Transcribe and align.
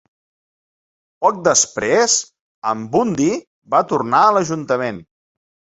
Poc 1.25 1.37
després, 1.49 2.17
Ambundii 2.73 3.39
va 3.77 3.87
tornar 3.95 4.25
a 4.31 4.37
l'ajuntament. 4.39 5.07